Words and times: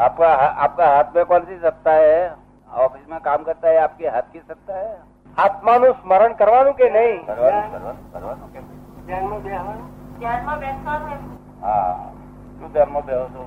आपका 0.00 0.28
आपका 0.58 0.86
हाथ 0.86 1.16
में 1.16 1.24
कौन 1.26 1.44
सी 1.44 1.56
सत्ता 1.58 1.92
है 1.94 2.16
ऑफिस 2.76 3.08
में 3.08 3.18
काम 3.20 3.42
करता 3.44 3.68
है 3.68 3.78
आपके 3.80 4.08
हाथ 4.08 4.32
की 4.32 4.40
सत्ता 4.42 4.74
है 4.76 4.94
આત્માનું 5.38 5.88
સ્મરણ 5.94 6.34
કરવાનું 6.34 6.74
કે 6.74 6.86
નહીં 6.90 7.16
કરવાનું 7.24 7.64
કરવાનું 7.70 8.04
કરવાનું 8.12 8.52
કેમ 8.52 8.64
ધ્યાનમાં 9.06 9.42
બેસવાનું 9.42 9.82
ધ્યાનમાં 10.18 10.60
બેસતા 10.60 10.94
છે 11.00 11.16
હા 11.62 11.94
શું 12.52 12.70
ધ્યાનમાં 12.70 13.04
બેહો 13.04 13.24
છો 13.28 13.44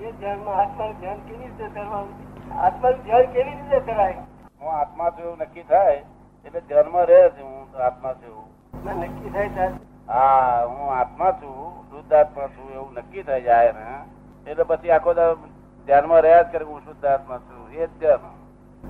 એ 0.00 0.12
ધ્યાનમાં 0.14 0.60
આત્માનું 0.60 0.96
ધ્યાન 0.98 1.20
કેવી 1.22 1.42
રીતે 1.42 1.66
કરવાનું 1.70 2.14
આત્માનું 2.60 3.02
ધ્યાન 3.02 3.28
કેવી 3.32 3.56
રીતે 3.58 3.80
કરાય 3.88 4.22
હું 4.60 4.74
આત્મા 4.76 5.10
છું 5.10 5.26
એવું 5.26 5.42
નક્કી 5.42 5.66
થાય 5.66 5.98
એટલે 6.46 6.60
ધ્યાનમાં 6.62 7.08
રહે 7.08 7.20
છે 7.30 7.42
હું 7.42 7.66
તો 7.72 7.84
આત્મા 7.84 8.14
છું 8.14 8.28
એવું. 8.28 8.48
ના 8.84 8.96
નક્કી 9.02 9.30
થાય 9.30 9.50
ત્યારે 9.50 9.76
હા 10.08 10.62
હું 10.68 10.88
આત્મા 10.94 11.32
છું 11.34 11.58
શુદ્ધ 11.90 12.14
આત્મા 12.14 12.48
છું 12.54 12.72
એવું 12.74 12.98
નક્કી 12.98 13.22
થઈ 13.24 13.42
જાય 13.42 13.72
ને 13.74 13.86
એટલે 14.46 14.64
પછી 14.66 14.92
આખો 14.92 15.14
દાડો 15.14 15.52
ધ્યાનમાં 15.85 16.21
રહ્યા 16.21 16.41
જ 16.41 16.51
કરે 16.51 16.65
હું 16.65 16.79
શુદ્ધ 16.85 17.05
આત્મા 17.05 17.37
છું. 17.37 17.73
એ 17.73 17.87
જ 17.87 17.89
ધ્યાન. 17.99 18.29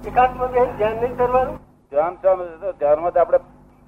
એકાંતમાં 0.08 0.52
ધ્યાન 0.52 0.95
નહીં 0.95 1.18
કરવાનું? 1.18 1.58
ધ્યાન 1.91 2.18
ને 2.38 2.72
ધ્યાનમાં 2.72 3.12
તો 3.12 3.20
આપણે 3.20 3.40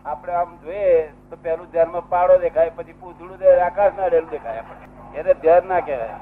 આપણે 0.06 0.34
આમ 0.34 0.58
જોઈએ 0.64 1.08
તો 1.30 1.36
પેલું 1.42 1.68
ધ્યાનમાં 1.72 2.10
પાડો 2.10 2.38
દેખાય 2.38 2.72
પછી 2.76 2.94
પૂછડું 2.94 3.38
આકાશ 3.66 3.94
ના 3.98 4.08
રેલું 4.08 4.30
દેખાય 4.30 4.58
આપણને. 4.58 5.20
એને 5.20 5.34
ધ્યાન 5.34 5.68
ના 5.68 5.80
કહેવાય. 5.80 6.18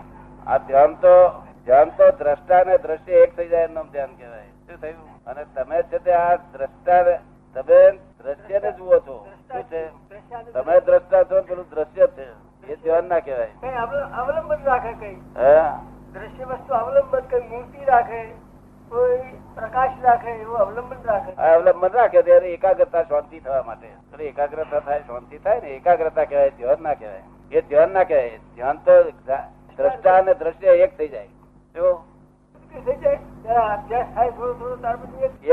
આ 0.47 0.57
ધ્યાન 0.57 0.93
તો 0.93 1.13
ધ્યાન 1.65 1.89
તો 1.89 2.11
દ્રષ્ટા 2.11 2.63
ને 2.63 2.77
દ્રશ્ય 2.77 3.13
એક 3.13 3.35
થઈ 3.37 3.47
જાય 3.47 3.63
એમનું 3.63 3.91
ધ્યાન 3.91 4.15
કહેવાય. 4.19 4.47
શું 4.67 4.81
થયું? 4.81 5.25
અને 5.25 5.45
તમે 5.55 5.83
છે 5.83 5.97
તે 5.97 6.11
આ 6.11 6.35
દ્રષ્ટા 6.35 7.03
તમે 7.55 7.91
દ્રશ્ય 8.23 8.59
ને 8.59 8.71
જુઓ 8.71 8.99
છો 8.99 9.17
શું 9.53 9.63
છે 9.63 9.81
તમે 10.51 10.79
દ્રષ્ટા 10.79 11.23
છો 11.23 11.41
પેલું 11.41 11.65
દ્રશ્ય 11.69 12.07
છે. 12.07 12.27
એ 12.67 12.75
ધ્યાન 12.75 13.05
ના 13.05 13.19
કહેવાય. 13.19 13.51
અવલંબન 14.19 14.63
રાખે 14.63 14.93
કઈ. 14.93 15.15
હે? 15.37 15.55
દ્રશ્ય 16.13 16.45
વસ્તુ 16.45 16.73
અવલંબન 16.73 17.27
કઈ 17.31 17.47
મૂર્તિ 17.49 17.85
રાખે 17.89 18.21
કોઈ 18.91 19.19
પ્રકાશ 19.55 19.99
રાખે 20.03 20.31
એવું 20.31 20.57
અવલંબન 20.63 21.03
રાખે? 21.05 21.31
અવલંબન 21.49 21.93
રાખે 21.97 22.21
ત્યારે 22.21 22.49
એકાગ્રતા 22.53 23.03
શાંતિ 23.11 23.39
થવા 23.39 23.61
માટે. 23.67 23.89
એકાગ્રતા 24.31 24.81
થાય 24.87 25.05
શાંતિ 25.09 25.37
થાય 25.37 25.61
ને 25.61 25.69
એકાગ્રતા 25.75 26.25
કહેવાય 26.25 26.51
ધ્યાન 26.57 26.83
ના 26.83 26.93
કહેવાય. 26.93 27.23
એ 27.51 27.61
ધ્યાન 27.61 27.93
ના 27.93 28.03
કહેવાય. 28.03 28.39
ધ્યાન 28.55 28.77
તો 28.85 28.95
દ્રષ્ટા 29.77 30.17
અને 30.17 30.33
દ્રશ્ય 30.33 30.71
એક 30.87 30.97
થઈ 30.97 31.07
જાય. 31.07 31.29
જો 31.75 31.87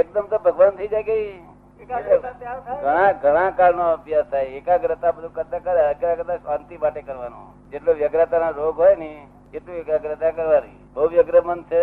એકદમ 0.00 0.26
તો 0.32 0.38
ભગવાન 0.38 0.70
થઈ 0.70 0.88
જાય 0.88 1.02
કે 1.02 1.16
ઘણા 1.88 2.18
ઘણા 2.82 3.12
ઘણા 3.22 3.50
કાળનો 3.62 3.84
અભ્યાસ 3.92 4.28
થાય. 4.30 4.44
એકાગ્રતા 4.60 5.16
બધું 5.16 5.34
કરતા 5.34 5.64
કરે 5.66 5.90
એકાગ્રતા 5.90 6.36
શાંતિ 6.36 6.84
માટે 6.84 7.02
કરવાનો. 7.08 7.40
જેટલો 7.70 7.92
વ્યગ્રતા 7.92 8.48
રોગ 8.62 8.76
હોય 8.86 8.94
ને 9.02 9.10
એટલું 9.56 9.76
એકાગ્રતા 9.80 10.32
કરવાની? 10.36 10.78
બહુ 10.94 11.08
વ્યગ્ર 11.08 11.36
મન 11.42 11.60
છે? 11.70 11.82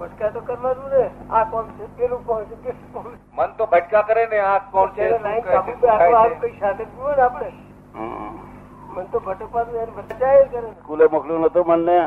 ભટકા 0.00 0.30
તો 0.34 0.40
કરવાનું 0.40 0.88
ને 0.92 1.02
આ 1.30 1.44
કોણ 1.52 1.66
છે? 1.78 1.84
પેલું 1.96 2.20
કોણ 2.26 2.44
છે? 2.64 2.72
મન 3.36 3.50
તો 3.58 3.64
ભટકા 3.72 4.02
કરે 4.10 4.22
ને 4.32 4.38
આ 4.50 4.58
કોણ 4.72 4.94
છે? 4.96 5.08
કઈ 5.08 6.52
સાધન 6.60 6.88
ને 6.98 7.22
આપણે. 7.26 7.50
મન 8.94 9.06
તો 9.12 9.18
ભટકવાનું 9.26 9.90
ભટકાય 9.96 10.44
કરે. 10.54 10.70
સ્કૂલે 10.78 11.04
મોકલ્યું 11.16 11.44
નતું 11.48 11.66
મનને? 11.68 11.98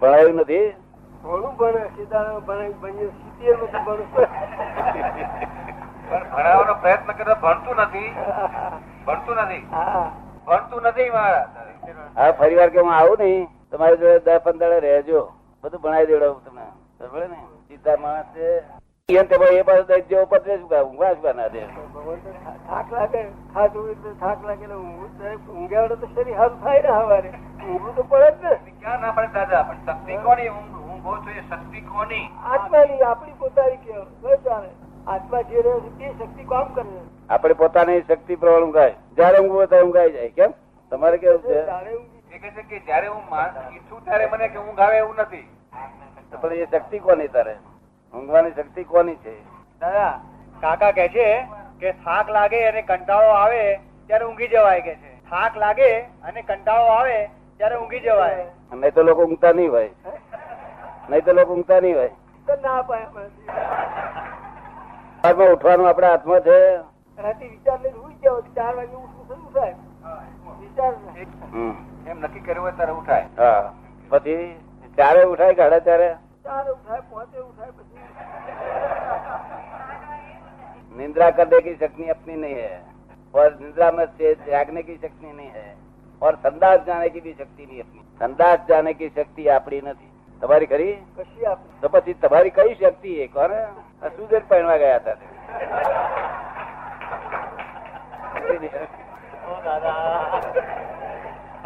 ભણાયું 0.00 0.36
નથી? 0.42 0.66
ભણું 1.24 1.54
ભણે 1.62 1.82
સીધા 1.94 2.40
ભણે 2.50 2.66
ભણીએ 2.82 3.08
સિત્તેર 3.20 3.56
નથી 3.62 3.84
ભણું. 3.86 4.08
પણ 6.10 6.24
ભણાવવાનો 6.34 6.74
પ્રયત્ન 6.82 7.10
કરે 7.22 7.34
ભણતું 7.46 7.76
નથી. 7.86 8.10
ભણતું 9.06 9.36
નથી. 9.44 9.62
ભણતું 10.46 10.82
નથી 10.92 11.10
મારા. 11.16 11.46
હા 12.20 12.30
ફરી 12.42 12.60
વાર 12.60 12.70
કે 12.76 12.80
હું 12.80 12.94
આવું 12.98 13.18
નહીં? 13.24 13.48
તમારી 13.72 13.96
જોડે 13.96 14.18
દસ 14.18 14.40
પંદર 14.44 14.80
રહેજો. 14.80 15.32
બધું 15.64 15.80
ભણાવી 15.80 16.06
દેવડાવું 16.06 16.44
તમને. 16.44 16.62
બરાબર 17.00 17.28
ને? 17.28 17.36
સીધા 17.68 17.96
માણસ 17.96 18.24
છે. 18.34 18.62
એ 19.08 19.16
છે 20.42 20.56
શું 20.56 20.82
ઊંઘવા 20.82 21.12
શું 21.12 21.36
ના 21.36 21.48
દે. 21.48 21.60
થા- 21.60 22.68
થાક 22.68 22.92
લાગે 22.92 23.22
થાક 23.22 23.72
તો 23.72 23.88
શરીર 26.06 26.36
સારું 26.36 26.62
થાય 26.62 26.82
ને 26.82 26.88
સવારે. 26.88 27.32
ઊંઘવું 27.68 27.96
તો 27.96 28.02
પડે 28.02 28.30
જ 28.30 28.44
ને. 28.44 28.54
ક્યાં 28.54 29.00
ના 29.00 29.10
પડે 29.10 29.26
દાદા? 29.26 29.62
પણ 29.62 29.92
શક્તિ 29.92 30.16
કોની? 30.16 30.48
હું 30.48 30.62
હું 30.62 31.02
બહુ 31.02 31.16
એ 31.16 31.40
શક્તિ 31.40 31.80
કોની? 31.80 32.30
આત્માની 32.44 33.00
આપણી 33.00 33.32
પોતાની 33.38 33.76
કેવું 33.76 34.44
ચાલે 34.44 34.68
આત્મા 35.06 35.42
જે 35.42 35.62
રહે 35.62 35.80
છે 35.80 35.98
તે 35.98 36.24
શક્તિ 36.24 36.44
કામ 36.44 36.74
કરે 36.74 37.00
આપણે 37.30 37.54
પોતાની 37.54 38.00
શક્તિ 38.00 38.36
પ્રમાણે 38.36 38.64
ઊંઘાય. 38.64 38.94
જયારે 39.16 39.38
ઊંઘવું 39.38 39.56
હોય 39.56 39.66
ત્યારે 39.66 39.84
ઊંઘાઈ 39.84 40.12
જાય. 40.12 40.28
કેમ? 40.28 40.52
તમારે 40.90 41.16
કેવું 41.16 41.42
છે? 41.42 41.66
તારે 41.66 41.96
ઊંઘી 41.96 42.09
એ 42.32 42.38
કહે 42.38 42.50
છે 42.50 42.62
કે 42.62 42.78
જયારે 42.78 43.06
હું 43.06 43.22
માન- 43.30 43.74
ઈચ્છું 43.74 44.04
ત્યારે 44.04 44.26
મને 44.26 44.48
કે 44.48 44.58
ઊંઘ 44.58 44.80
આવે 44.80 44.98
એવું 44.98 45.14
નથી. 45.16 45.48
પણ 46.40 46.52
એ 46.52 46.66
શક્તિ 46.66 46.98
કોની 46.98 47.28
તારે? 47.28 47.56
ઊંઘવાની 48.14 48.50
શક્તિ 48.50 48.84
કોની 48.84 49.14
છે? 49.14 49.44
દાદા 49.80 50.20
કાકા 50.60 50.90
કે 50.90 51.08
છે 51.08 51.46
કે 51.80 51.92
થાક 51.92 52.30
લાગે 52.30 52.68
અને 52.68 52.82
કંટાળો 52.82 53.28
આવે 53.28 53.76
ત્યારે 54.06 54.24
ઊંઘી 54.24 54.48
જવાય 54.48 54.80
કે 54.80 54.94
છે. 54.94 55.30
થાક 55.30 55.56
લાગે 55.56 56.00
અને 56.00 56.42
કંટાળો 56.42 56.84
આવે 56.84 57.26
ત્યારે 57.56 57.76
ઊંઘી 57.76 58.00
જવાય. 58.00 58.46
નહીં 58.72 58.92
તો 58.92 59.02
લોકો 59.02 59.24
ઊંઘતા 59.24 59.52
નહીં 59.52 59.70
હોય. 59.70 59.90
નહીં 61.10 61.24
તો 61.24 61.32
લોકો 61.32 61.54
ઊંઘતા 61.54 61.80
નહીં 61.80 61.96
હોય. 61.96 62.10
ના 62.62 62.82
પાય 62.82 63.06
ઉઠવાનું 65.52 65.88
આપડે 65.88 66.06
હાથમાં 66.06 66.40
છે. 66.40 66.76
રાતે 67.22 67.48
વિચાર 67.48 67.80
લઈને 67.80 68.14
જાવ 68.24 68.40
ચાર 68.40 68.76
વાગે 68.76 68.94
ઉઠવું 68.94 69.28
શરૂ 69.28 69.60
થાય. 69.60 69.74
એમ 72.06 72.20
નક્કી 72.20 72.40
કર્યું 72.40 72.62
હોય 72.62 72.72
ત્યારે 72.72 72.92
ઉઠાય. 72.92 73.26
હા. 73.38 73.72
પછી 74.08 74.60
ચારે 74.96 75.22
ઉઠાય 75.24 75.54
કે 75.54 75.78
ત્યારે? 75.78 76.16
નિંદ્રા 80.96 81.30
કરને 81.30 81.58
की 81.60 81.74
शक्ति 81.74 82.06
अपनी 82.08 82.36
नहीं 82.36 82.54
है 82.54 82.70
और 83.34 83.48
निंद्रा 83.60 83.90
में 83.90 84.06
से 84.06 84.34
जागने 84.46 84.82
की 84.82 84.96
शक्ति 84.96 85.32
नहीं 85.32 85.50
है 85.50 85.68
और 86.22 86.36
संदास 86.36 86.80
जाने 86.86 87.08
की 87.08 87.20
भी 87.20 87.32
शक्ति 87.32 87.66
नहीं 87.66 87.80
अपनी 87.80 88.00
संदास 88.20 88.58
जाने 88.68 88.94
की 88.94 89.08
शक्ति 89.08 89.48
આપણી 89.48 89.80
નથી. 89.80 90.08
તમારી 90.40 90.66
ખરી? 90.66 90.92
તો 91.80 91.88
પછી 91.88 92.14
તમારી 92.14 92.50
કઈ 92.50 92.74
શક્તિ 92.74 93.14
એ 93.14 93.26
કોને 93.26 93.60
સુજર 94.08 94.42
પહેરવા 94.48 94.76
ગયા 94.76 94.96
હતા 94.96 95.14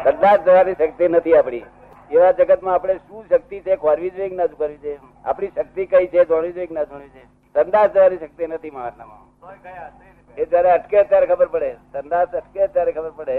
કદાચ 0.05 0.39
જવાની 0.45 0.73
શક્તિ 0.73 1.07
નથી 1.07 1.35
આપડી 1.37 1.63
એવા 2.11 2.31
જગતમાં 2.31 2.75
આપણે 2.75 2.95
શું 2.97 3.23
શક્તિ 3.29 3.59
છે? 3.59 3.75
ખોરવી 3.75 4.09
જોઈએ 4.09 4.29
કે 4.29 4.35
ના 4.35 4.47
ખોરવી 4.47 4.77
છે 4.77 4.93
આપણી 5.25 5.51
શક્તિ 5.55 5.85
કઈ 5.85 6.07
છે? 6.07 6.25
જોડવી 6.25 6.53
જોઈએ 6.53 6.67
કે 6.67 6.73
ના 6.73 6.83
જોડવી 6.83 7.09
છે 7.09 7.23
સંદાસ 7.55 7.89
જવાની 7.91 8.17
શક્તિ 8.17 8.47
નથી 8.47 8.71
મહાત્મામાં. 8.71 9.23
એ 10.37 10.45
જયારે 10.45 10.71
અટકે 10.71 11.03
ત્યારે 11.03 11.25
ખબર 11.25 11.47
પડે. 11.47 11.71
સંદાસ 11.93 12.35
અટકે 12.35 12.67
ત્યારે 12.67 12.91
ખબર 12.91 13.11
પડે. 13.11 13.37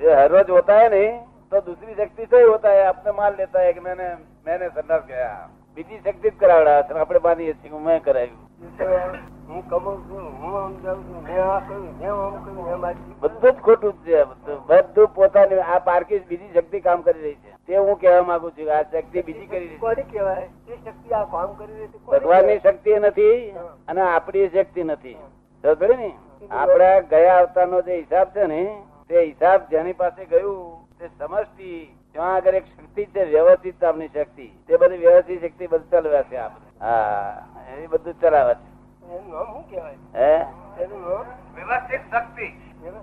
એ 0.00 0.14
હરરોજ 0.14 0.50
હોતા 0.50 0.80
હે 0.80 0.88
ને 0.88 1.04
તો 1.50 1.60
દૂસરી 1.60 1.94
શક્તિ 1.94 2.26
કઈ 2.26 2.44
હોતા 2.44 2.72
હે? 2.72 2.82
આપને 2.86 3.10
માલ 3.12 3.34
લેતા 3.36 3.62
હે 3.62 3.72
કે 3.72 3.80
મેને 3.80 4.06
મેને 4.46 4.68
સંદાસ 4.68 5.02
ગયા. 5.06 5.48
બીજી 5.76 5.98
શક્તિ 5.98 6.30
જ 6.30 6.36
કરાવડા 6.40 7.00
આપણે 7.00 7.20
માનીએ 7.24 7.54
છીએ 7.54 7.78
મેં 7.88 8.02
કરાવ્યું. 8.02 9.35
હું 9.48 9.62
કમાઉં 9.70 9.98
છું 10.08 10.24
હું 10.40 10.54
આમ 10.60 10.72
જાઉં 10.84 11.02
છું 11.08 11.22
મેં 11.26 11.40
આ 11.42 11.60
કર્યું 11.66 11.84
મેં 12.00 12.10
આમ 12.10 12.38
કર્યું 12.44 12.70
એમ 12.74 12.80
બધું 13.20 13.52
જ 13.52 13.60
ખોટું 13.66 13.92
જ 14.04 14.06
છે. 14.06 14.24
બધું 14.68 15.12
પોતાની 15.14 15.62
આ 15.74 15.80
પારકી 15.88 16.20
બીજી 16.30 16.52
શક્તિ 16.54 16.80
કામ 16.80 17.02
કરી 17.02 17.22
રહી 17.22 17.38
છે. 17.42 17.52
તે 17.68 17.76
હું 17.76 17.98
કહેવા 18.00 18.26
માંગુ 18.30 18.50
છું 18.56 18.70
આ 18.70 18.82
શક્તિ 18.84 19.22
બીજી 19.22 19.48
કરી 19.48 19.68
રહી 19.68 19.78
કોની 19.78 20.06
કહેવાય? 20.12 20.46
એ 20.68 20.76
શક્તિ 20.76 21.14
આ 21.14 21.24
કામ 21.34 21.56
કરી 21.58 21.74
રહી 21.74 21.90
છે 21.92 21.98
ભગવાનની 22.12 22.60
શક્તિ 22.60 22.98
નથી 23.00 23.54
અને 23.86 24.02
આપણી 24.02 24.48
શક્તિ 24.48 24.84
નથી. 24.84 25.16
સમજ 25.64 25.96
ને? 25.96 26.10
આપણા 26.52 27.00
ગયા 27.10 27.38
અવતારનો 27.40 27.82
જે 27.82 28.00
હિસાબ 28.02 28.34
છે 28.34 28.46
ને 28.46 28.62
તે 29.08 29.24
હિસાબ 29.24 29.70
જેની 29.70 29.94
પાસે 29.94 30.24
ગયું 30.26 30.60
તે 30.98 31.10
સમજતી 31.18 31.80
ત્યાં 32.12 32.34
આગળ 32.36 32.58
એક 32.60 32.66
શક્તિ 32.68 33.06
છે 33.12 33.24
વ્યવસ્થિત 33.24 33.82
નામની 33.82 34.08
શક્તિ. 34.08 34.46
તે 34.68 34.76
બધી 34.76 34.98
વ્યવસ્થિત 34.98 35.40
શક્તિ 35.42 35.68
બધું 35.68 35.90
ચલાવ્યા 35.90 36.30
છે 36.30 36.36
આપણે. 36.38 36.68
હા 36.80 37.76
એ 37.82 37.88
બધું 37.88 38.18
ચલાવે 38.20 38.54
છે. 38.54 38.75
એનું 39.10 39.32
નામ 39.32 39.44
શું 39.44 39.70
કહેવાય 39.70 39.96
હે? 40.14 40.46
એનું 40.82 41.00
નામ 41.00 41.24
વ્યવસ્થિત 41.54 42.00
શક્તિ. 42.00 42.46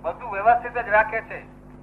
બધું 0.02 0.32
વ્યવસ્થિત 0.32 0.78
જ 0.78 0.88
રાખે 0.88 1.20
છે. 1.20 1.38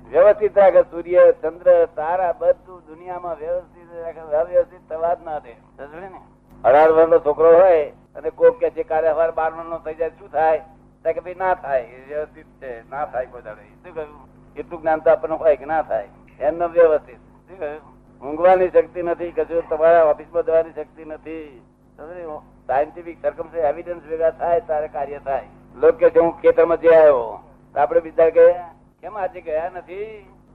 વ્યવસ્થિત 0.10 0.58
રાખે 0.58 0.82
સૂર્ય 0.82 1.32
ચંદ્ર 1.32 1.86
તારા 1.86 2.32
બધું 2.32 2.82
દુનિયામાં 2.88 3.36
વ્યવસ્થિત 3.36 3.88
રાખે 4.04 4.20
અવ્યવસ્થિત 4.20 4.90
થવા 4.90 5.14
જ 5.14 5.18
ના 5.26 5.40
દે. 5.40 5.56
ને? 5.80 6.22
અઢાર 6.64 6.92
વર્ષનો 6.92 7.20
છોકરો 7.20 7.58
હોય 7.60 7.90
અને 8.16 8.30
કોક 8.30 8.60
કે 8.60 8.70
છે 8.70 8.84
કાલે 8.84 9.10
સવારે 9.12 9.32
બાર 9.32 9.54
વર્ષનો 9.54 9.78
થઈ 9.78 9.94
જાય 9.94 10.10
શું 10.10 10.32
થાય? 10.32 10.62
કે 11.06 11.20
ભાઈ 11.20 11.36
ના 11.36 11.54
થાય 11.54 11.90
વ્યવસ્થિત 12.08 12.46
છે 12.46 12.90
ના 12.90 13.06
થાય 13.06 13.26
કોઈ 13.26 13.42
દાડે. 13.42 13.62
શું 13.62 13.96
કહ્યું? 13.96 14.28
એટલું 14.56 14.82
જ્ઞાન 14.82 15.00
તો 15.00 15.12
આપણને 15.12 15.36
હોય 15.36 15.56
કે 15.56 15.66
ના 15.66 15.82
થાય. 15.82 16.08
એમનો 16.40 16.68
વ્યવસ્થિત. 16.68 17.18
શું 17.18 17.60
કહ્યું? 17.60 18.30
ઊંઘવાની 18.30 18.70
શક્તિ 18.70 19.02
નથી 19.02 19.32
કશું 19.32 19.70
તમારા 19.70 20.04
ઓફિસમાં 20.04 20.44
જવાની 20.44 20.72
શક્તિ 20.72 21.06
નથી. 21.06 21.62
સાયન્ટિફિક 22.72 23.18
સરકમ 23.24 23.48
એવિડન્સ 23.70 24.04
ભેગા 24.10 24.36
થાય 24.42 24.68
તારે 24.68 24.88
કાર્ય 24.98 25.20
થાય. 25.26 25.48
લોક 25.76 25.96
કે 26.02 26.12
હું 26.20 26.30
ખેતરમાં 26.44 26.80
જે 26.84 26.92
આવ્યો 26.98 27.24
તો 27.76 27.80
આપણે 27.82 28.02
બીજા 28.06 28.30
કે 28.38 28.46
કેમ 29.02 29.18
આજે 29.24 29.40
ગયા 29.48 29.72
નથી? 29.76 30.08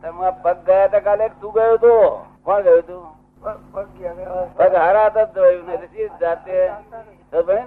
તમે 0.03 0.27
આ 0.29 0.39
પગ 0.45 0.57
ગયા 0.69 0.87
હતા 0.87 1.03
કાલે? 1.09 1.29
તું 1.41 1.53
ગયો 1.57 1.77
તો? 1.85 1.93
કોણ 2.47 2.63
ગયો 2.69 2.81
તું? 2.89 3.05
પગ 3.43 3.57
પગ 3.75 3.87
ગયા 3.99 4.47
પગ 4.59 4.73
હારા 4.83 5.05
હતા 5.11 5.27
જ 5.27 5.35
જોયું 5.35 5.67
ને 5.67 5.75
જાતે 6.23 6.57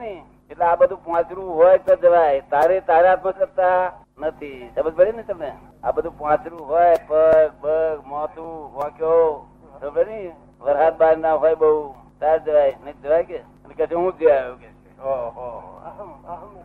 ને. 0.03 0.13
એટલે 0.51 0.65
આ 0.65 0.75
બધું 0.81 1.01
પાંચરું 1.05 1.53
હોય 1.59 1.77
તો 1.87 1.99
જવાય. 2.03 2.41
તારે 2.55 2.81
તારા 2.89 3.13
આત્મસત્તા 3.17 3.91
નથી. 4.19 4.71
સમજ 4.75 4.93
પડે 4.97 5.11
ને 5.19 5.23
તમે 5.29 5.51
આ 5.83 5.91
બધું 5.91 6.17
પાંચરું 6.23 6.65
હોય 6.73 6.97
પગ 7.09 7.21
પગ 7.61 7.97
મોતું 8.11 8.51
વાંક્યો 8.75 9.45
સમજ 9.81 10.07
ને? 10.09 10.19
વરસાદ 10.61 10.97
બાર 10.97 11.15
ના 11.17 11.37
હોય 11.45 11.55
બહુ. 11.63 11.71
તાર 12.19 12.37
જવાય. 12.45 12.73
નહીં 12.83 13.01
જવાય 13.03 13.23
કે? 13.23 13.39
છે 13.75 13.95
હું 13.95 14.13
જ 14.19 14.21
આવ્યો 14.25 14.55
કે 14.55 14.67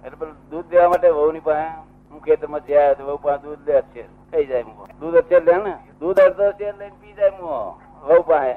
એટલે 0.04 0.16
પેલું 0.18 0.36
દૂધ 0.50 0.68
દેવા 0.68 0.88
માટે 0.88 1.08
વહુ 1.10 1.32
ની 1.32 1.40
પાસે 1.40 1.66
હું 2.10 2.20
ખેતરમાં 2.20 2.62
જે 2.66 2.78
આવ્યો 2.78 3.06
વહુ 3.08 3.18
પાસે 3.18 3.42
દૂધ 3.42 3.66
લે 3.66 3.82
છે. 3.94 4.06
ખાઈ 4.30 4.46
જાય 4.46 4.64
મું 4.64 4.88
દૂધ 5.00 5.16
અત્યારે 5.16 5.44
લે 5.46 5.56
ને? 5.64 5.74
દૂધ 6.00 6.20
અડધો 6.20 6.52
છે 6.52 6.72
લઈને 6.72 6.96
પી 7.00 7.14
જાય 7.14 7.32
મું 7.40 7.74
વહુ 8.04 8.22
પાસે 8.22 8.54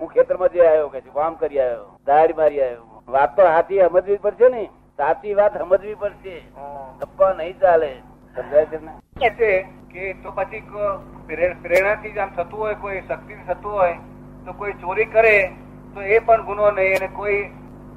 હું 0.00 0.08
ખેતરમાં 0.08 0.52
જે 0.52 0.60
આવ્યો 0.60 0.90
કે 0.90 1.00
છે 1.00 1.10
કામ 1.10 1.36
કરી 1.36 1.60
આવ્યો. 1.60 1.86
દાડી 2.06 2.36
મારી 2.36 2.62
આવ્યો. 2.62 3.02
વાત 3.08 3.36
તો 3.36 3.42
હાથી 3.44 3.80
સમજવી 3.80 4.18
પડશે 4.18 4.48
ને? 4.48 4.70
સાચી 4.98 5.34
વાત 5.34 5.58
સમજવી 5.58 5.96
પડશે. 5.96 6.36
ગપ્પા 7.00 7.32
નહીં 7.34 7.58
ચાલે. 7.60 7.90
સમજાય 8.34 8.66
છે 8.66 8.78
ને? 8.78 8.92
કે 9.88 10.14
તો 10.22 10.32
પછી 10.32 10.62
પ્રેરણા 11.26 11.56
થી 11.56 11.62
પ્રેરણાથી 11.62 12.12
જ 12.12 12.18
આમ 12.18 12.30
થતું 12.30 12.58
હોય 12.58 12.74
કોઈ 12.76 13.02
શક્તિ 13.02 13.34
થતું 13.48 13.72
હોય 13.72 13.98
તો 14.46 14.52
કોઈ 14.52 14.74
ચોરી 14.80 15.06
કરે 15.06 15.36
તો 15.94 16.00
એ 16.00 16.20
પણ 16.20 16.42
ગુનો 16.42 16.70
નહીં 16.70 16.96
અને 16.96 17.08
કોઈ 17.08 17.42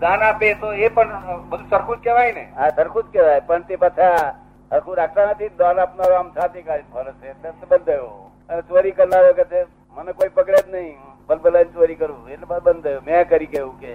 દાન 0.01 0.21
આપે 0.21 0.53
તો 0.61 0.73
એ 0.73 0.89
પણ 0.89 1.09
બધું 1.49 1.69
સરખું 1.69 1.97
જ 1.97 2.03
કહેવાય 2.03 2.33
ને? 2.33 2.45
આ 2.57 2.69
સરખું 2.77 3.03
જ 3.03 3.07
કહેવાય. 3.13 3.41
પણ 3.47 3.63
તે 3.69 3.75
પાછા 3.75 4.33
સરખું 4.71 4.95
રાખતા 4.99 5.31
નથી 5.31 5.49
દાન 5.57 5.79
આપનારો 5.79 6.15
આમ 6.17 6.29
છાતી 6.35 6.65
કાઢી 6.67 6.91
ફરે 6.93 7.11
છે. 7.21 7.27
એટલે 7.29 7.49
બંધ 7.69 7.85
થયો. 7.87 8.11
અને 8.49 8.61
ચોરી 8.69 8.91
કરનારો 8.91 9.33
કે 9.39 9.45
છે 9.51 9.65
મને 9.97 10.11
કોઈ 10.13 10.29
પકડે 10.37 10.59
જ 10.61 10.69
નહીં. 10.75 10.97
બલબલાઈને 11.29 11.73
ચોરી 11.73 11.99
કરું. 12.01 12.29
એટલે 12.29 12.45
બંધ 12.45 12.83
થયો. 12.83 13.01
મેં 13.07 13.27
કરી 13.29 13.51
કેવું 13.53 13.79
કે. 13.79 13.93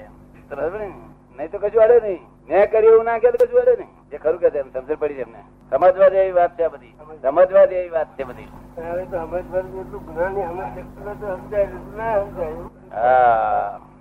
નહીં 1.37 1.51
તો 1.51 1.59
કશું 1.59 1.83
અડે 1.85 1.99
નહીં. 2.07 2.23
મેં 2.49 2.71
કર્યું 2.71 2.95
એવું 2.95 3.05
ના 3.05 3.19
કે 3.19 3.29
તો 3.37 3.47
કશું 3.47 3.63
અડે 3.63 3.75
નહીં. 3.79 3.93
જે 4.11 4.17
ખરું 4.19 4.41
કે 4.43 4.51
છે 4.51 4.59
એમ 4.59 4.69
સમજણ 4.75 5.01
પડી 5.05 5.19
છે 5.21 5.25
એમને. 5.29 5.43
સમજવા 5.71 6.11
જેવી 6.17 6.35
વાત 6.41 6.59
છે 6.59 6.69
બધી. 6.75 6.95
સમજવા 7.23 7.67
જેવી 7.67 7.95
વાત 7.95 8.09
છે 8.17 8.25
બધી. 8.25 8.51
સમજવાનું 8.75 9.79
એટલું 9.87 10.03
જ્ઞાન 10.11 10.35
સમજાય 12.27 12.53
હા. 12.93 13.92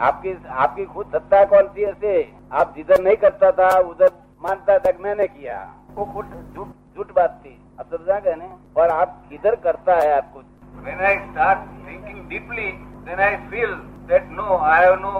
आपकी 0.00 0.44
आपकी 0.48 0.84
खुद 0.84 1.06
सत्ता 1.06 1.44
कौन 1.44 1.66
सी 1.66 1.82
ऐसे? 1.82 2.32
आप 2.52 2.72
जिधर 2.76 3.02
नहीं 3.02 3.16
करता 3.16 3.50
था 3.52 3.68
उधर 3.78 4.10
मानता 4.42 4.78
था 4.78 4.92
मैंने 5.00 5.26
किया। 5.26 5.74
वो 5.94 6.04
खुद 6.04 6.52
झूठ 6.54 6.68
झूठ 6.96 7.12
बात 7.12 7.40
थी। 7.44 7.52
अब 7.80 7.86
तो 7.86 7.98
जा 8.04 8.18
कहने 8.20 8.48
और 8.76 8.88
आप 8.88 9.22
किधर 9.30 9.54
करता 9.54 9.94
है 9.94 10.16
आपको 10.16 10.42
When 10.86 11.02
I 11.08 11.12
start 11.26 11.60
thinking 11.86 12.22
deeply, 12.30 12.68
then 13.06 13.20
I 13.20 13.30
feel 13.50 13.76
that 14.10 14.32
no, 14.38 14.46
I 14.70 14.80
have 14.82 14.98
no 15.00 15.12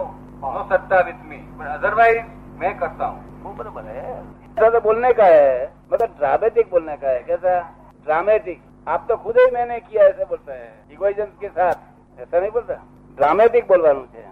no 0.42 0.64
सत्ता 0.72 1.04
with 1.06 1.22
me. 1.30 1.38
But 1.60 1.68
otherwise, 1.76 2.24
मैं 2.60 2.78
करता 2.78 3.06
हूँ। 3.06 3.42
वो 3.42 3.52
बराबर 3.52 3.84
है। 3.84 4.22
तो 4.70 4.80
बोलने 4.80 5.12
का 5.12 5.24
है। 5.24 5.72
मतलब 5.92 6.08
ड्रामेटिक 6.18 6.70
बोलने 6.70 6.96
का 6.96 7.08
है। 7.08 7.22
कैसा? 7.22 7.60
ड्रामेटिक 8.04 8.62
आप 8.88 9.06
तो 9.08 9.16
खुद 9.16 9.36
ही 9.38 9.50
मैंने 9.50 9.80
किया 9.80 10.04
ऐसे 10.04 10.24
बोलते 10.24 10.52
हैं। 10.52 10.90
इगोइजन 10.92 11.24
के 11.24 11.48
साथ। 11.48 11.91
એસા 12.18 12.40
બોલતા? 12.40 12.74
ડ્રામેટિક 13.16 13.68
બોલવાનું 13.68 14.06
છે. 14.06 14.22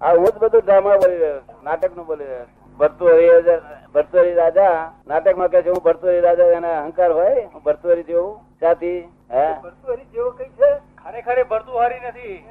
આ 0.00 0.14
હું 0.14 0.26
જ 0.26 0.38
બધું 0.38 0.62
ડ્રામા 0.64 0.96
બોલી 0.96 1.16
રહ્યો 1.16 1.40
નાટકનું 1.62 2.06
બોલી 2.06 2.24
રહ્યો 2.24 2.46
ભરતુરી 2.78 3.28
ભરતુરી 3.94 4.34
રાજા 4.34 4.92
નાટકમાં 5.06 5.48
કે 5.48 5.62
છે 5.62 5.68
હું 5.68 5.82
ભરતુરી 5.84 6.20
રાજા 6.20 6.44
એના 6.44 6.82
અહંકાર 6.82 7.12
હોય 7.12 7.44
હું 7.54 7.62
ભરતુરી 7.62 8.02
જેવું 8.02 8.36
સાથી 8.60 9.00
હે? 9.30 9.60
ભરતુરી 9.62 10.04
જેવો 10.04 10.30
કઈ 10.30 10.48
છે? 10.48 10.70
ખરેખર 11.04 11.44
ભરતુહારી 11.44 12.00
નથી. 12.00 12.44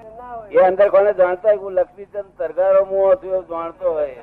એ 0.51 0.57
અંદર 0.57 0.89
કોને 0.89 1.13
જાણતા 1.13 1.49
હોય? 1.53 1.73
લક્ષ્મીચંદ 1.73 2.25
તરગારો 2.37 2.85
મું 2.85 3.45
જાણતો 3.49 3.91
હોય. 3.91 4.15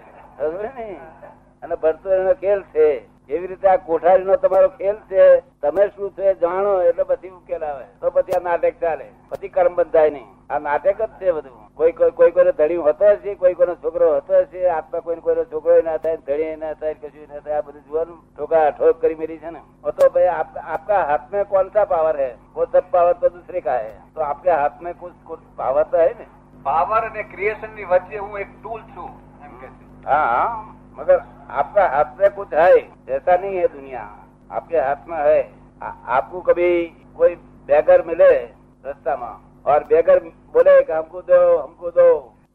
અને 1.62 1.74
ભરતુરી 1.74 2.24
નો 2.24 2.34
ખેલ 2.34 2.62
છે. 2.62 3.17
એવી 3.28 3.46
રીતે 3.46 3.68
આ 3.68 3.78
કોઠારી 3.78 4.24
નો 4.24 4.36
તમારો 4.36 4.68
ખેલ 4.70 4.96
છે 5.08 5.42
તમે 5.60 5.90
શું 5.96 6.12
છે 6.14 6.34
જાણો 6.40 6.80
એટલે 6.82 7.04
પછી 7.04 7.30
ઉકેલ 7.30 7.62
આવે. 7.62 7.84
તો 8.00 8.10
પછી 8.10 8.36
આ 8.36 8.40
નાટક 8.40 8.80
ચાલે. 8.80 9.06
પછી 9.30 9.48
કર્મ 9.48 9.74
બંધાય 9.74 10.10
નહીં. 10.10 10.28
આ 10.50 10.58
નાટક 10.58 10.98
જ 10.98 11.08
છે 11.18 11.32
બધું. 11.32 11.58
કોઈ 11.76 11.92
કોઈ 11.92 12.12
કોઈ 12.12 12.32
કોઈનો 12.32 12.52
ધણી 12.52 12.76
હોતો 12.76 13.04
હશે 13.06 13.36
કોઈ 13.36 13.54
કોઈનો 13.54 13.74
છોકરો 13.76 14.06
હોતો 14.14 14.32
હશે 14.34 14.70
આત્મા 14.70 15.00
કોઈ 15.00 15.20
કોઈનો 15.20 15.44
છોકરો 15.44 15.82
ના 15.82 15.98
થાય 15.98 16.16
ધણી 16.16 16.56
ના 16.56 16.74
થાય 16.74 16.94
કશું 16.94 17.28
ના 17.28 17.40
થાય 17.40 17.58
આ 17.58 17.62
બધું 17.62 17.84
જોવાનું 17.88 18.18
ઠોકા 18.36 18.72
ઠોક 18.72 19.00
કરી 19.00 19.14
મેરી 19.14 19.38
છે 19.38 19.50
ને. 19.50 19.60
તો 19.96 20.10
ભાઈ 20.10 20.28
આપકા 20.28 21.04
હાથ 21.04 21.30
મેં 21.32 21.46
કોણ 21.46 21.70
સા 21.72 21.86
પાવર 21.86 22.16
હે? 22.16 22.30
વો 22.54 22.66
સબ 22.66 22.84
પાવર 22.90 23.14
તો 23.20 23.28
દૂસરે 23.28 23.60
કા 23.60 23.78
હૈ. 23.78 23.92
તો 24.14 24.20
આપકે 24.22 24.50
હાથ 24.50 24.80
મેં 24.80 24.94
કુછ 24.94 25.38
પાવર 25.56 25.84
તો 25.84 25.96
હૈ 25.96 26.14
ને? 26.18 26.26
પાવર 26.64 27.04
અને 27.04 27.24
ક્રિએશનની 27.24 27.84
વચ્ચે 27.84 28.18
હું 28.18 28.40
એક 28.40 28.48
ટૂલ 28.58 28.82
છું 28.94 29.12
એમ 29.44 29.52
કે 29.60 29.68
હા 30.04 30.26
હા. 30.26 30.77
मगर 30.97 31.21
आपका 31.59 31.87
हाथ 31.87 32.19
में 32.19 32.29
कुछ 32.31 32.53
है 32.53 32.73
ऐसा 33.09 33.35
नहीं 33.35 33.55
है 33.57 33.67
दुनिया 33.67 34.01
आपके 34.51 34.77
हाथ 34.79 35.07
में 35.09 35.17
है 35.19 35.39
आ, 35.83 35.87
आपको 36.17 36.41
कभी 36.41 36.69
कोई 37.17 37.35
बेगर 37.69 38.05
मिले 38.05 38.29
रास्ता 38.83 39.15
में 39.15 39.33
और 39.65 39.83
बेगर 39.83 40.19
बोले 40.53 40.81
कि 40.83 40.93
हमको 40.93 41.21
दो 41.21 41.41
हमको 41.57 41.91
दो 41.91 42.07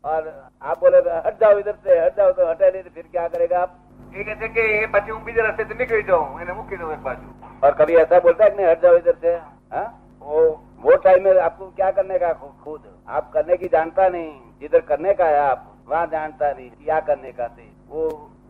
और 0.05 0.29
आप 0.63 0.81
बोले 0.81 0.99
हट 1.27 1.41
जाओ 1.41 1.59
इधर 1.59 1.77
से 1.85 1.99
हट 2.01 2.17
जाओ 2.17 2.33
तो 2.33 2.49
हटे 2.51 2.71
नहीं 2.71 2.83
तो 2.83 2.91
फिर 2.95 3.05
क्या 3.13 3.29
करेगा 3.29 3.61
आप 3.61 3.77
એ 4.13 4.23
કે 4.27 4.35
છે 4.41 4.49
કે 4.49 4.63
એ 4.75 4.87
પછી 4.93 5.11
હું 5.11 5.21
બીજા 5.25 5.43
રસ્તે 5.49 5.75
નીકળી 5.81 6.05
જાઉં 6.11 6.41
એને 6.43 6.53
મૂકી 6.59 6.77
દઉં 6.83 6.93
એક 6.93 7.03
બાજુ 7.09 7.27
और 7.63 7.73
कभी 7.75 7.95
ऐसा 7.97 8.19
बोलता 8.21 8.45
है 8.45 8.51
कि 8.51 8.57
नहीं 8.57 8.67
हट 8.67 8.83
जाओ 8.83 8.97
इधर 8.97 9.17
से 9.23 9.31
हाँ? 9.73 9.87
वो 10.23 10.41
वो 10.81 10.97
टाइम 11.05 11.25
में 11.25 11.41
आपको 11.41 11.67
क्या 11.79 11.91
करने 11.91 12.19
का 12.19 12.33
खु- 12.41 12.53
खुद 12.65 12.83
आप 13.17 13.31
करने 13.33 13.57
की 13.57 13.69
जानता 13.69 14.09
नहीं 14.09 14.31
जिधर 14.61 14.81
करने 14.91 15.15
का 15.21 15.27
है 15.27 15.39
आप 15.43 15.65
वहाँ 15.89 16.07
जानता 16.13 16.51
नहीं 16.53 16.71
क्या 16.85 16.99
करने 17.09 17.33
का 17.33 17.49
थे 17.57 17.67
वो 17.89 18.03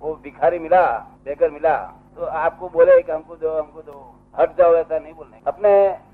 वो 0.04 0.14
भिखारी 0.24 0.60
मिला 0.60 0.86
बेगर 1.26 1.50
मिला 1.52 1.76
तो 2.16 2.26
आपको 2.40 2.70
बोले 2.70 3.02
कि 3.02 3.12
हमको 3.12 3.36
दो 3.36 3.58
हमको 3.58 3.82
दो। 3.82 4.00
हट 4.36 4.58
जाओ 4.58 4.74
ऐसा 4.76 4.98
नहीं 5.00 5.14
बोलने 5.14 5.42
अपने 5.48 5.72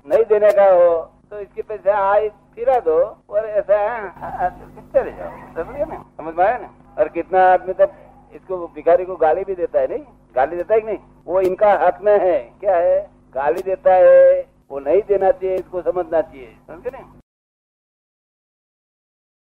नहीं 0.08 0.24
देने 0.28 0.50
का 0.52 0.64
हो 0.72 0.90
तो 1.30 1.40
इसके 1.40 1.62
पैसे 1.62 1.90
आए 1.90 2.28
फिरा 2.54 2.78
दो 2.86 2.98
और 3.30 3.46
ऐसा 3.46 3.76
हाँ, 4.16 4.50
चले 4.94 5.10
जाओ। 5.10 5.30
समझिए 5.56 5.84
ना? 5.84 6.04
समझ 6.16 6.34
में 6.34 6.44
आया 6.44 6.56
ना? 6.58 6.70
और 6.98 7.08
कितना 7.08 7.42
आदमी 7.52 7.72
तब 7.74 7.92
इसको 8.34 8.66
भिखारी 8.74 9.04
को 9.04 9.16
गाली 9.16 9.44
भी 9.44 9.54
देता 9.54 9.80
है 9.80 9.88
नहीं? 9.88 10.04
गाली 10.34 10.56
देता 10.56 10.74
है 10.74 10.80
कि 10.80 10.86
नहीं? 10.86 10.98
वो 11.26 11.40
इनका 11.40 11.72
हाथ 11.78 12.02
में 12.04 12.18
है। 12.20 12.38
क्या 12.60 12.76
है? 12.76 13.00
गाली 13.34 13.62
देता 13.62 13.94
है 13.94 14.40
वो 14.70 14.78
नहीं 14.80 15.02
देना 15.08 15.30
चाहिए 15.30 15.56
इसको 15.56 15.82
समझना 15.82 16.20
चाहिए। 16.20 16.54
समझे 16.66 16.90
ना? 16.90 16.98